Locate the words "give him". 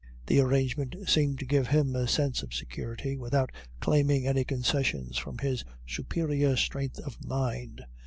1.45-1.95